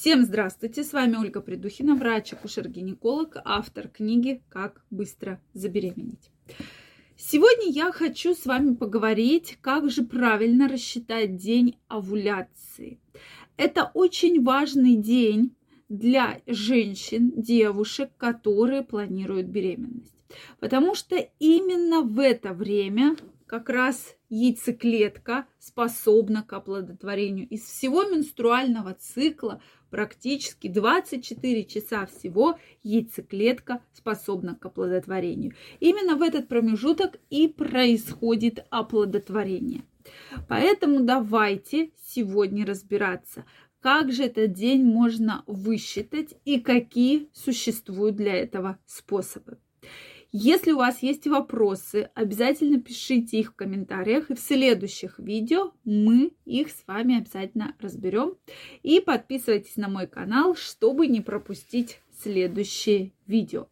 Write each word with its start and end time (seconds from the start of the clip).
Всем 0.00 0.22
здравствуйте, 0.22 0.84
с 0.84 0.92
вами 0.92 1.16
Ольга 1.16 1.40
Придухина, 1.40 1.96
врач-акушер-гинеколог, 1.96 3.38
автор 3.44 3.88
книги 3.88 4.40
«Как 4.48 4.84
быстро 4.90 5.40
забеременеть». 5.54 6.30
Сегодня 7.16 7.68
я 7.72 7.90
хочу 7.90 8.36
с 8.36 8.46
вами 8.46 8.76
поговорить, 8.76 9.58
как 9.60 9.90
же 9.90 10.04
правильно 10.04 10.68
рассчитать 10.68 11.34
день 11.34 11.78
овуляции. 11.88 13.00
Это 13.56 13.90
очень 13.92 14.40
важный 14.44 14.94
день 14.94 15.56
для 15.88 16.42
женщин, 16.46 17.32
девушек, 17.34 18.12
которые 18.18 18.84
планируют 18.84 19.48
беременность. 19.48 20.14
Потому 20.60 20.94
что 20.94 21.16
именно 21.40 22.02
в 22.02 22.20
это 22.20 22.52
время 22.52 23.16
как 23.48 23.70
раз 23.70 24.14
яйцеклетка 24.28 25.46
способна 25.58 26.42
к 26.42 26.52
оплодотворению. 26.52 27.48
Из 27.48 27.62
всего 27.62 28.04
менструального 28.04 28.94
цикла 28.94 29.60
практически 29.90 30.68
24 30.68 31.64
часа 31.64 32.06
всего 32.06 32.58
яйцеклетка 32.82 33.80
способна 33.94 34.54
к 34.54 34.66
оплодотворению. 34.66 35.54
Именно 35.80 36.16
в 36.16 36.22
этот 36.22 36.46
промежуток 36.46 37.16
и 37.30 37.48
происходит 37.48 38.66
оплодотворение. 38.70 39.82
Поэтому 40.48 41.00
давайте 41.00 41.90
сегодня 41.98 42.66
разбираться, 42.66 43.44
как 43.80 44.12
же 44.12 44.24
этот 44.24 44.52
день 44.52 44.84
можно 44.84 45.42
высчитать 45.46 46.34
и 46.44 46.60
какие 46.60 47.28
существуют 47.32 48.16
для 48.16 48.34
этого 48.34 48.78
способы. 48.86 49.58
Если 50.30 50.72
у 50.72 50.76
вас 50.76 51.02
есть 51.02 51.26
вопросы, 51.26 52.10
обязательно 52.14 52.78
пишите 52.78 53.38
их 53.38 53.52
в 53.52 53.54
комментариях, 53.54 54.30
и 54.30 54.34
в 54.34 54.38
следующих 54.38 55.18
видео 55.18 55.72
мы 55.84 56.32
их 56.44 56.68
с 56.68 56.86
вами 56.86 57.16
обязательно 57.16 57.74
разберем. 57.80 58.34
И 58.82 59.00
подписывайтесь 59.00 59.76
на 59.76 59.88
мой 59.88 60.06
канал, 60.06 60.54
чтобы 60.54 61.06
не 61.06 61.22
пропустить 61.22 62.02
следующие 62.22 63.12
видео. 63.26 63.68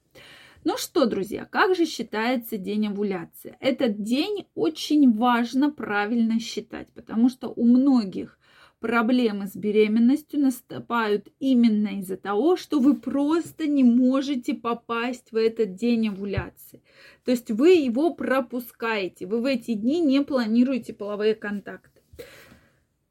Ну 0.64 0.78
что, 0.78 1.04
друзья, 1.04 1.44
как 1.44 1.76
же 1.76 1.84
считается 1.84 2.56
день 2.56 2.88
овуляции? 2.88 3.56
Этот 3.60 4.02
день 4.02 4.46
очень 4.54 5.12
важно 5.14 5.70
правильно 5.70 6.40
считать, 6.40 6.88
потому 6.94 7.28
что 7.28 7.48
у 7.54 7.64
многих 7.66 8.38
проблемы 8.80 9.46
с 9.46 9.56
беременностью 9.56 10.40
наступают 10.40 11.28
именно 11.38 11.98
из-за 12.00 12.16
того, 12.16 12.56
что 12.56 12.78
вы 12.78 12.94
просто 12.94 13.66
не 13.66 13.84
можете 13.84 14.54
попасть 14.54 15.32
в 15.32 15.36
этот 15.36 15.74
день 15.74 16.08
овуляции. 16.08 16.82
То 17.24 17.30
есть 17.30 17.50
вы 17.50 17.72
его 17.72 18.14
пропускаете, 18.14 19.26
вы 19.26 19.40
в 19.40 19.46
эти 19.46 19.74
дни 19.74 20.00
не 20.00 20.22
планируете 20.22 20.92
половые 20.92 21.34
контакты. 21.34 22.00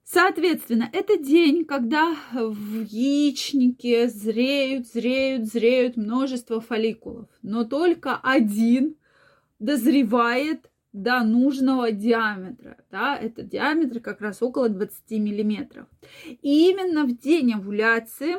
Соответственно, 0.03 0.87
это 0.93 1.17
день, 1.17 1.65
когда 1.65 2.15
в 2.31 2.83
яичнике 2.83 4.07
зреют, 4.07 4.87
зреют, 4.87 5.47
зреют 5.47 5.97
множество 5.97 6.61
фолликулов, 6.61 7.27
но 7.41 7.63
только 7.65 8.15
один 8.15 8.97
дозревает 9.57 10.69
до 10.95 11.23
нужного 11.23 11.91
диаметра. 11.91 12.77
Да, 12.89 13.17
это 13.17 13.43
диаметр 13.43 13.99
как 13.99 14.21
раз 14.21 14.41
около 14.41 14.69
20 14.69 15.11
миллиметров. 15.11 15.87
И 16.41 16.69
именно 16.69 17.03
в 17.03 17.17
день 17.17 17.53
овуляции 17.53 18.37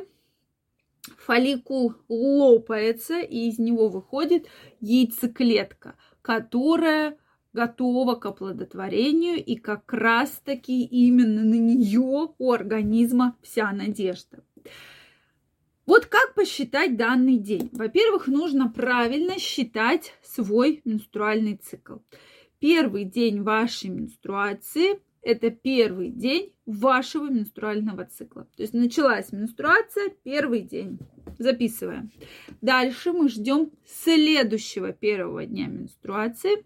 фолликул 1.19 1.95
лопается, 2.09 3.21
и 3.21 3.49
из 3.49 3.59
него 3.59 3.89
выходит 3.89 4.47
яйцеклетка, 4.81 5.97
которая 6.23 7.19
готова 7.53 8.15
к 8.15 8.25
оплодотворению, 8.25 9.45
и 9.45 9.57
как 9.57 9.93
раз-таки 9.93 10.83
именно 10.83 11.43
на 11.43 11.59
нее 11.59 12.31
у 12.39 12.53
организма 12.53 13.37
вся 13.43 13.71
надежда. 13.71 14.43
Вот 15.84 16.07
как 16.07 16.34
посчитать 16.34 16.97
данный 16.97 17.37
день? 17.37 17.69
Во-первых, 17.73 18.29
нужно 18.29 18.69
правильно 18.71 19.39
считать 19.39 20.15
свой 20.23 20.81
менструальный 20.84 21.56
цикл. 21.56 21.97
Первый 22.59 23.05
день 23.05 23.43
вашей 23.43 23.91
менструации– 23.91 25.00
это 25.22 25.50
первый 25.50 26.11
день 26.11 26.53
вашего 26.65 27.28
менструального 27.28 28.05
цикла. 28.06 28.44
То 28.56 28.62
есть 28.62 28.75
началась 28.75 29.33
менструация, 29.33 30.11
первый 30.22 30.61
день. 30.61 30.99
Записываем. 31.39 32.11
Дальше 32.62 33.12
мы 33.12 33.28
ждем 33.28 33.72
следующего 33.84 34.93
первого 34.93 35.44
дня 35.44 35.67
менструации. 35.67 36.65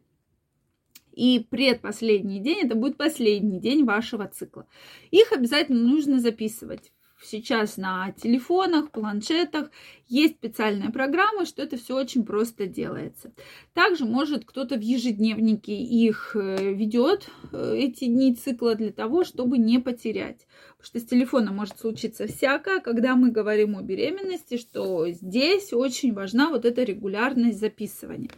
И 1.12 1.44
предпоследний 1.50 2.38
день 2.38 2.66
это 2.66 2.76
будет 2.76 2.96
последний 2.96 3.58
день 3.58 3.84
вашего 3.84 4.28
цикла. 4.28 4.66
Их 5.10 5.32
обязательно 5.32 5.80
нужно 5.80 6.20
записывать 6.20 6.92
сейчас 7.22 7.76
на 7.76 8.12
телефонах, 8.12 8.90
планшетах 8.90 9.70
есть 10.08 10.36
специальная 10.36 10.90
программа, 10.90 11.44
что 11.44 11.62
это 11.62 11.76
все 11.76 11.96
очень 11.96 12.24
просто 12.24 12.66
делается. 12.66 13.32
Также 13.74 14.04
может 14.04 14.44
кто-то 14.44 14.76
в 14.76 14.80
ежедневнике 14.80 15.74
их 15.74 16.34
э, 16.34 16.72
ведет, 16.72 17.28
э, 17.52 17.74
эти 17.76 18.06
дни 18.06 18.34
цикла, 18.34 18.74
для 18.74 18.92
того, 18.92 19.24
чтобы 19.24 19.58
не 19.58 19.78
потерять. 19.78 20.46
Потому 20.78 20.86
что 20.86 21.00
с 21.00 21.04
телефона 21.04 21.52
может 21.52 21.78
случиться 21.78 22.26
всякое, 22.26 22.80
когда 22.80 23.16
мы 23.16 23.30
говорим 23.30 23.76
о 23.76 23.82
беременности, 23.82 24.56
что 24.56 25.08
здесь 25.10 25.72
очень 25.72 26.12
важна 26.12 26.50
вот 26.50 26.64
эта 26.64 26.82
регулярность 26.82 27.60
записывания. 27.60 28.30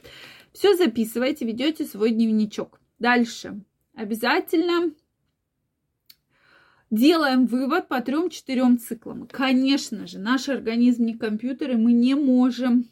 Все 0.53 0.77
записывайте, 0.77 1.47
ведете 1.47 1.85
свой 1.85 2.11
дневничок. 2.11 2.81
Дальше. 2.99 3.63
Обязательно 3.95 4.93
делаем 6.93 7.47
вывод 7.47 7.89
по 7.89 8.01
трем-четырем 8.01 8.79
циклам. 8.79 9.27
Конечно 9.27 10.07
же, 10.07 10.19
наш 10.19 10.49
организм 10.49 11.05
не 11.05 11.15
компьютер, 11.15 11.73
и 11.73 11.77
мы 11.77 11.93
не 11.93 12.15
можем 12.15 12.89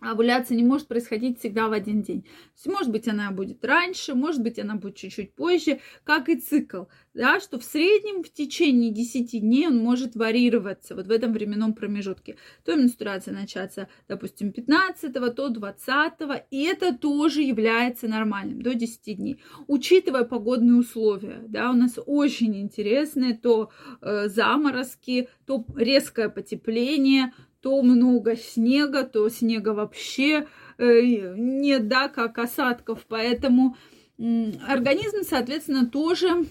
овуляция 0.00 0.56
не 0.56 0.64
может 0.64 0.88
происходить 0.88 1.38
всегда 1.38 1.68
в 1.68 1.72
один 1.72 2.02
день. 2.02 2.22
То 2.22 2.28
есть, 2.54 2.66
может 2.66 2.90
быть, 2.90 3.08
она 3.08 3.30
будет 3.30 3.64
раньше, 3.64 4.14
может 4.14 4.42
быть, 4.42 4.58
она 4.58 4.74
будет 4.74 4.96
чуть-чуть 4.96 5.34
позже, 5.34 5.80
как 6.04 6.28
и 6.28 6.36
цикл, 6.36 6.84
да, 7.14 7.40
что 7.40 7.58
в 7.58 7.64
среднем 7.64 8.22
в 8.22 8.30
течение 8.30 8.92
10 8.92 9.40
дней 9.40 9.66
он 9.66 9.78
может 9.78 10.14
варьироваться 10.14 10.94
вот 10.94 11.06
в 11.06 11.10
этом 11.10 11.32
временном 11.32 11.72
промежутке. 11.72 12.36
То 12.64 12.76
менструация 12.76 13.32
начаться, 13.32 13.88
допустим, 14.08 14.52
15 14.52 15.12
то 15.34 15.48
20 15.48 16.12
и 16.50 16.64
это 16.64 16.96
тоже 16.96 17.42
является 17.42 18.06
нормальным, 18.06 18.60
до 18.60 18.74
10 18.74 19.16
дней. 19.16 19.40
Учитывая 19.66 20.24
погодные 20.24 20.78
условия, 20.78 21.42
да, 21.48 21.70
у 21.70 21.74
нас 21.74 21.98
очень 22.04 22.56
интересные 22.60 23.34
то 23.34 23.70
э, 24.00 24.28
заморозки, 24.28 25.28
то 25.46 25.64
резкое 25.76 26.28
потепление, 26.28 27.32
то 27.66 27.82
много 27.82 28.36
снега, 28.36 29.02
то 29.02 29.28
снега 29.28 29.70
вообще 29.70 30.46
э, 30.78 31.00
нет, 31.36 31.88
да, 31.88 32.08
как 32.08 32.38
осадков. 32.38 33.04
Поэтому 33.08 33.76
организм, 34.68 35.22
соответственно, 35.28 35.84
тоже 35.84 36.46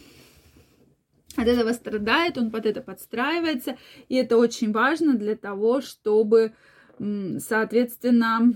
от 1.37 1.47
этого 1.47 1.71
страдает, 1.71 2.37
он 2.37 2.51
под 2.51 2.65
это 2.65 2.81
подстраивается. 2.81 3.77
И 4.09 4.15
это 4.15 4.35
очень 4.35 4.73
важно 4.73 5.13
для 5.13 5.37
того, 5.37 5.79
чтобы, 5.79 6.51
соответственно, 6.99 8.53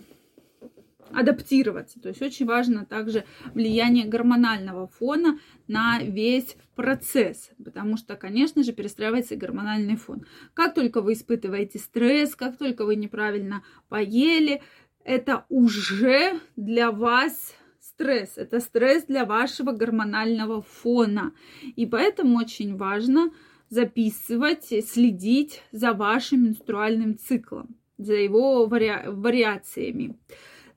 адаптироваться. 1.13 1.99
То 1.99 2.09
есть 2.09 2.21
очень 2.21 2.45
важно 2.45 2.85
также 2.85 3.25
влияние 3.53 4.05
гормонального 4.05 4.87
фона 4.87 5.39
на 5.67 5.99
весь 5.99 6.55
процесс, 6.75 7.51
потому 7.63 7.97
что, 7.97 8.15
конечно 8.15 8.63
же, 8.63 8.73
перестраивается 8.73 9.35
гормональный 9.35 9.95
фон. 9.95 10.25
Как 10.53 10.73
только 10.73 11.01
вы 11.01 11.13
испытываете 11.13 11.79
стресс, 11.79 12.35
как 12.35 12.57
только 12.57 12.85
вы 12.85 12.95
неправильно 12.95 13.63
поели, 13.89 14.61
это 15.03 15.45
уже 15.49 16.39
для 16.55 16.91
вас 16.91 17.55
стресс. 17.79 18.37
Это 18.37 18.59
стресс 18.59 19.05
для 19.05 19.25
вашего 19.25 19.71
гормонального 19.71 20.61
фона. 20.61 21.33
И 21.75 21.85
поэтому 21.85 22.37
очень 22.37 22.77
важно 22.77 23.31
записывать, 23.69 24.65
следить 24.87 25.63
за 25.71 25.93
вашим 25.93 26.45
менструальным 26.45 27.17
циклом, 27.17 27.75
за 27.97 28.13
его 28.13 28.65
вари... 28.67 28.91
вариациями. 29.07 30.17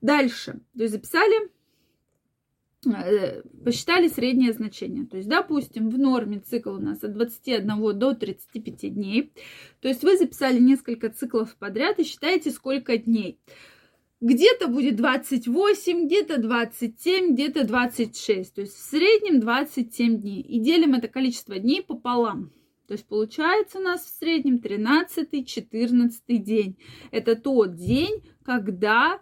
Дальше. 0.03 0.59
То 0.75 0.83
есть 0.83 0.93
записали, 0.93 1.49
э, 2.85 3.41
посчитали 3.63 4.09
среднее 4.09 4.51
значение. 4.51 5.05
То 5.05 5.15
есть, 5.15 5.29
допустим, 5.29 5.89
в 5.89 5.97
норме 5.97 6.41
цикл 6.41 6.71
у 6.71 6.79
нас 6.79 7.01
от 7.05 7.13
21 7.13 7.97
до 7.97 8.13
35 8.13 8.93
дней. 8.93 9.31
То 9.79 9.87
есть 9.87 10.03
вы 10.03 10.17
записали 10.17 10.59
несколько 10.59 11.09
циклов 11.09 11.55
подряд 11.55 11.99
и 11.99 12.03
считаете, 12.03 12.51
сколько 12.51 12.97
дней. 12.97 13.39
Где-то 14.19 14.67
будет 14.67 14.97
28, 14.97 16.05
где-то 16.05 16.37
27, 16.37 17.33
где-то 17.33 17.65
26. 17.65 18.55
То 18.55 18.61
есть 18.61 18.75
в 18.75 18.81
среднем 18.81 19.39
27 19.39 20.19
дней. 20.19 20.41
И 20.41 20.59
делим 20.59 20.95
это 20.95 21.07
количество 21.07 21.57
дней 21.57 21.81
пополам. 21.81 22.51
То 22.87 22.95
есть 22.95 23.05
получается 23.05 23.77
у 23.77 23.81
нас 23.81 24.03
в 24.03 24.19
среднем 24.19 24.57
13-14 24.57 26.09
день. 26.27 26.77
Это 27.11 27.37
тот 27.37 27.75
день, 27.75 28.21
когда 28.43 29.21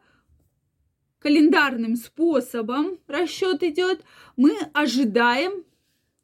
календарным 1.21 1.95
способом 1.95 2.97
расчет 3.07 3.63
идет, 3.63 4.03
мы 4.37 4.57
ожидаем 4.73 5.63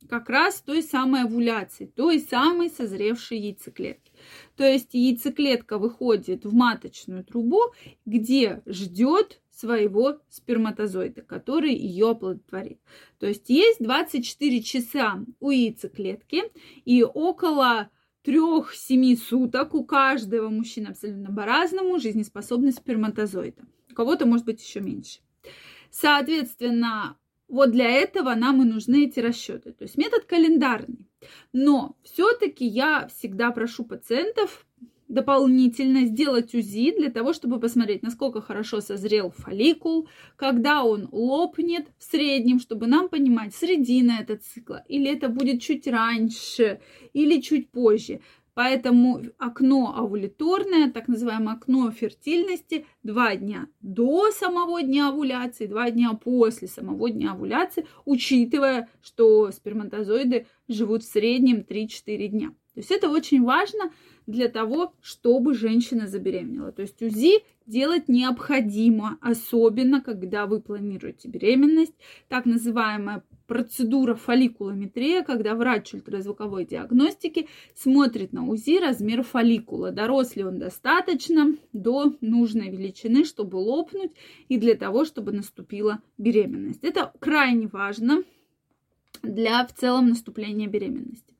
как 0.10 0.30
раз 0.30 0.62
той 0.62 0.82
самой 0.82 1.24
овуляции, 1.24 1.86
той 1.86 2.20
самой 2.20 2.70
созревшей 2.70 3.40
яйцеклетки. 3.40 4.12
То 4.56 4.64
есть 4.64 4.94
яйцеклетка 4.94 5.78
выходит 5.78 6.46
в 6.46 6.54
маточную 6.54 7.24
трубу, 7.24 7.60
где 8.06 8.62
ждет 8.66 9.42
своего 9.52 10.20
сперматозоида, 10.30 11.24
который 11.24 11.74
ее 11.74 12.12
оплодотворит. 12.12 12.80
То 13.20 13.28
есть 13.28 13.50
есть 13.50 13.80
24 13.80 14.62
часа 14.64 15.26
у 15.40 15.52
яйцеклетки 15.52 16.44
и 16.86 17.04
около 17.04 17.90
3-7 18.24 19.18
суток 19.18 19.74
у 19.74 19.84
каждого 19.84 20.50
мужчины 20.50 20.88
абсолютно 20.88 21.34
по-разному 21.34 22.00
жизнеспособность 22.00 22.78
сперматозоида. 22.78 23.64
Кого-то 23.98 24.28
может 24.28 24.46
быть 24.46 24.62
еще 24.62 24.80
меньше. 24.80 25.22
Соответственно, 25.90 27.18
вот 27.48 27.72
для 27.72 27.90
этого 27.90 28.36
нам 28.36 28.62
и 28.62 28.66
нужны 28.66 29.06
эти 29.06 29.20
расчеты. 29.20 29.72
То 29.72 29.86
есть 29.86 29.98
метод 29.98 30.26
календарный. 30.26 31.10
Но 31.52 31.96
все-таки 32.04 32.64
я 32.64 33.08
всегда 33.08 33.50
прошу 33.50 33.86
пациентов 33.86 34.68
дополнительно 35.08 36.06
сделать 36.06 36.54
УЗИ 36.54 36.94
для 36.96 37.10
того, 37.10 37.34
чтобы 37.34 37.60
посмотреть, 37.60 38.04
насколько 38.04 38.40
хорошо 38.40 38.82
созрел 38.82 39.32
фолликул, 39.32 40.08
когда 40.36 40.84
он 40.84 41.08
лопнет 41.12 41.88
в 41.98 42.04
среднем, 42.04 42.60
чтобы 42.60 42.86
нам 42.86 43.10
понимать, 43.10 43.56
середина 43.56 44.20
это 44.22 44.38
цикла, 44.38 44.84
или 44.88 45.10
это 45.10 45.30
будет 45.30 45.62
чуть 45.62 45.88
раньше, 45.88 46.82
или 47.14 47.42
чуть 47.42 47.72
позже. 47.72 48.20
Поэтому 48.58 49.22
окно 49.38 49.94
овуляторное, 49.96 50.92
так 50.92 51.08
называемое 51.08 51.54
окно 51.54 51.92
фертильности, 51.92 52.88
два 53.04 53.36
дня 53.36 53.68
до 53.82 54.32
самого 54.32 54.82
дня 54.82 55.10
овуляции, 55.10 55.68
два 55.68 55.92
дня 55.92 56.14
после 56.14 56.68
самого 56.68 57.08
дня 57.12 57.34
овуляции, 57.34 57.86
учитывая, 58.06 58.90
что 59.00 59.52
сперматозоиды 59.52 60.48
живут 60.68 61.04
в 61.04 61.12
среднем 61.12 61.58
3-4 61.58 62.28
дня. 62.30 62.48
То 62.48 62.80
есть 62.80 62.90
это 62.90 63.12
очень 63.12 63.44
важно 63.44 63.92
для 64.28 64.50
того, 64.50 64.94
чтобы 65.02 65.54
женщина 65.54 66.06
забеременела. 66.06 66.72
То 66.72 66.82
есть 66.84 67.02
УЗИ 67.02 67.44
делать 67.66 68.08
необходимо, 68.08 69.18
особенно 69.22 70.02
когда 70.02 70.46
вы 70.46 70.62
планируете 70.62 71.30
беременность. 71.30 71.94
Так 72.28 72.46
называемая 72.46 73.24
процедура 73.48 74.16
фолликулометрия, 74.16 75.24
когда 75.24 75.56
врач 75.56 75.94
ультразвуковой 75.94 76.66
диагностики 76.66 77.48
смотрит 77.74 78.34
на 78.34 78.46
УЗИ 78.46 78.80
размер 78.80 79.24
фолликула, 79.24 79.92
дорос 79.92 80.36
ли 80.36 80.44
он 80.44 80.60
достаточно 80.60 81.56
до 81.72 82.14
нужной 82.20 82.70
величины, 82.70 83.24
чтобы 83.24 83.56
лопнуть 83.56 84.12
и 84.50 84.58
для 84.58 84.76
того, 84.76 85.06
чтобы 85.06 85.32
наступила 85.32 86.02
беременность. 86.18 86.84
Это 86.84 87.14
крайне 87.20 87.68
важно 87.68 88.24
для 89.24 89.66
в 89.66 89.74
целом 89.74 90.10
наступления 90.10 90.68
беременности. 90.68 91.34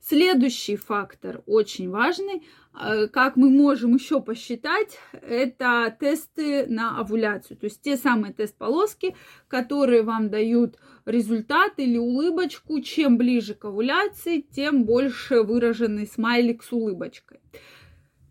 Следующий 0.00 0.76
фактор 0.76 1.42
очень 1.46 1.90
важный, 1.90 2.46
э, 2.80 3.08
как 3.08 3.36
мы 3.36 3.50
можем 3.50 3.94
еще 3.94 4.20
посчитать, 4.22 4.98
это 5.12 5.94
тесты 5.98 6.66
на 6.66 6.98
овуляцию. 7.00 7.56
То 7.56 7.64
есть 7.64 7.82
те 7.82 7.96
самые 7.96 8.32
тест-полоски, 8.32 9.16
которые 9.48 10.02
вам 10.02 10.30
дают 10.30 10.76
результат 11.04 11.74
или 11.78 11.98
улыбочку. 11.98 12.80
Чем 12.80 13.18
ближе 13.18 13.54
к 13.54 13.64
овуляции, 13.64 14.40
тем 14.40 14.84
больше 14.84 15.42
выраженный 15.42 16.06
смайлик 16.06 16.62
с 16.62 16.72
улыбочкой. 16.72 17.37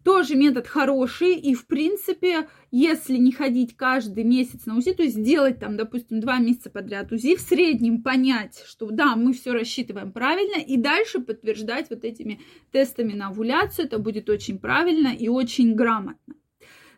Тоже 0.07 0.37
метод 0.37 0.67
хороший, 0.67 1.35
и 1.35 1.53
в 1.53 1.67
принципе, 1.67 2.47
если 2.71 3.17
не 3.17 3.33
ходить 3.33 3.75
каждый 3.75 4.23
месяц 4.23 4.65
на 4.65 4.77
УЗИ, 4.77 4.93
то 4.93 5.03
есть 5.03 5.17
сделать 5.17 5.59
там, 5.59 5.75
допустим, 5.75 6.21
два 6.21 6.39
месяца 6.39 6.69
подряд 6.69 7.11
УЗИ, 7.11 7.35
в 7.35 7.41
среднем 7.41 8.01
понять, 8.01 8.63
что 8.65 8.89
да, 8.89 9.17
мы 9.17 9.33
все 9.33 9.51
рассчитываем 9.51 10.13
правильно, 10.13 10.63
и 10.63 10.77
дальше 10.77 11.19
подтверждать 11.19 11.89
вот 11.89 12.05
этими 12.05 12.39
тестами 12.71 13.11
на 13.11 13.27
овуляцию, 13.27 13.87
это 13.87 13.99
будет 13.99 14.29
очень 14.29 14.59
правильно 14.59 15.09
и 15.09 15.27
очень 15.27 15.75
грамотно. 15.75 16.35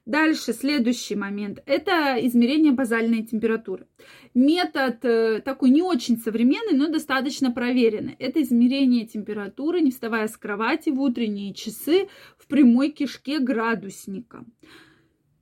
Дальше, 0.09 0.53
следующий 0.53 1.13
момент, 1.13 1.61
это 1.67 2.17
измерение 2.21 2.71
базальной 2.71 3.21
температуры. 3.21 3.85
Метод 4.33 5.05
э, 5.05 5.39
такой 5.39 5.69
не 5.69 5.83
очень 5.83 6.17
современный, 6.17 6.75
но 6.75 6.87
достаточно 6.87 7.51
проверенный. 7.51 8.15
Это 8.17 8.41
измерение 8.41 9.05
температуры, 9.05 9.81
не 9.81 9.91
вставая 9.91 10.27
с 10.27 10.35
кровати 10.35 10.89
в 10.89 10.99
утренние 10.99 11.53
часы 11.53 12.07
в 12.39 12.47
прямой 12.47 12.89
кишке 12.89 13.37
градусника. 13.37 14.45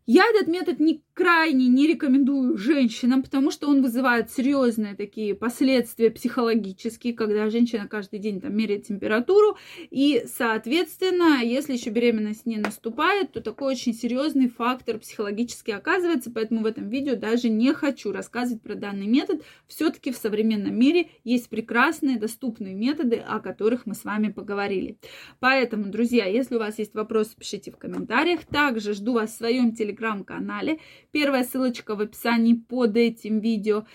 Я 0.09 0.23
этот 0.33 0.47
метод 0.47 0.79
не 0.79 1.03
крайне 1.13 1.67
не 1.67 1.85
рекомендую 1.85 2.57
женщинам, 2.57 3.23
потому 3.23 3.51
что 3.51 3.67
он 3.67 3.81
вызывает 3.81 4.31
серьезные 4.31 4.95
такие 4.95 5.35
последствия 5.35 6.09
психологические, 6.11 7.13
когда 7.13 7.49
женщина 7.49 7.89
каждый 7.89 8.19
день 8.19 8.39
там 8.39 8.55
меряет 8.55 8.87
температуру, 8.87 9.57
и, 9.89 10.23
соответственно, 10.27 11.43
если 11.43 11.73
еще 11.73 11.89
беременность 11.89 12.45
не 12.45 12.57
наступает, 12.57 13.33
то 13.33 13.41
такой 13.41 13.73
очень 13.73 13.93
серьезный 13.93 14.47
фактор 14.47 14.99
психологически 14.99 15.71
оказывается, 15.71 16.31
поэтому 16.31 16.61
в 16.61 16.67
этом 16.67 16.87
видео 16.87 17.15
даже 17.15 17.49
не 17.49 17.73
хочу 17.73 18.13
рассказывать 18.13 18.61
про 18.61 18.75
данный 18.75 19.07
метод. 19.07 19.43
Все-таки 19.67 20.11
в 20.11 20.17
современном 20.17 20.77
мире 20.79 21.09
есть 21.25 21.49
прекрасные 21.49 22.17
доступные 22.17 22.75
методы, 22.75 23.17
о 23.17 23.39
которых 23.39 23.85
мы 23.85 23.93
с 23.95 24.05
вами 24.05 24.29
поговорили. 24.29 24.99
Поэтому, 25.41 25.91
друзья, 25.91 26.27
если 26.27 26.55
у 26.55 26.59
вас 26.59 26.79
есть 26.79 26.93
вопросы, 26.93 27.35
пишите 27.35 27.71
в 27.71 27.77
комментариях. 27.77 28.45
Также 28.45 28.93
жду 28.93 29.13
вас 29.13 29.31
в 29.31 29.37
своем 29.37 29.73
телеграм-канале. 29.97 30.79
Первая 31.11 31.43
ссылочка 31.43 31.95
в 31.95 32.01
описании 32.01 32.53
под 32.53 32.95
этим 32.97 33.39
видео. 33.39 33.85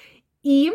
И 0.43 0.73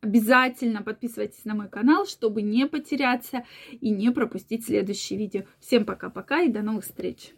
обязательно 0.00 0.82
подписывайтесь 0.82 1.44
на 1.44 1.54
мой 1.54 1.68
канал, 1.68 2.06
чтобы 2.06 2.42
не 2.42 2.66
потеряться 2.66 3.44
и 3.72 3.90
не 3.90 4.10
пропустить 4.10 4.64
следующее 4.64 5.18
видео. 5.18 5.42
Всем 5.60 5.84
пока-пока 5.84 6.42
и 6.42 6.48
до 6.48 6.62
новых 6.62 6.84
встреч! 6.84 7.32